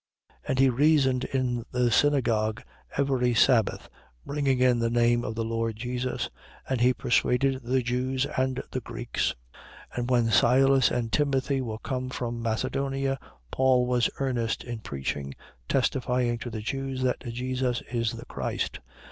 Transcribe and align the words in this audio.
18:4. 0.39 0.39
And 0.49 0.57
he 0.59 0.69
reasoned 0.71 1.23
in 1.25 1.63
the 1.71 1.91
synagogue 1.91 2.63
every 2.97 3.35
sabbath, 3.35 3.87
bringing 4.25 4.59
in 4.59 4.79
the 4.79 4.89
name 4.89 5.23
of 5.23 5.35
the 5.35 5.43
Lord 5.45 5.75
Jesus. 5.75 6.31
And 6.67 6.81
he 6.81 6.91
persuaded 6.91 7.61
the 7.61 7.83
Jews 7.83 8.25
and 8.35 8.63
the 8.71 8.81
Greeks. 8.81 9.35
18:5. 9.93 9.99
And 9.99 10.09
when 10.09 10.31
Silas 10.31 10.89
and 10.89 11.11
Timothy 11.11 11.61
were 11.61 11.77
come 11.77 12.09
from 12.09 12.41
Macedonia, 12.41 13.19
Paul 13.51 13.85
was 13.85 14.09
earnest 14.17 14.63
in 14.63 14.79
preaching, 14.79 15.35
testifying 15.69 16.39
to 16.39 16.49
the 16.49 16.61
Jews 16.61 17.03
that 17.03 17.19
Jesus 17.31 17.83
is 17.91 18.13
the 18.13 18.25
Christ. 18.25 18.79